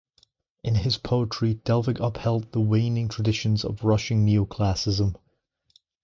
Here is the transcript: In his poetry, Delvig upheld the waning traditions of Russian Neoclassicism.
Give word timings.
In 0.63 0.73
his 0.73 0.97
poetry, 0.97 1.53
Delvig 1.63 1.99
upheld 1.99 2.53
the 2.53 2.59
waning 2.59 3.07
traditions 3.07 3.63
of 3.63 3.83
Russian 3.83 4.25
Neoclassicism. 4.25 5.15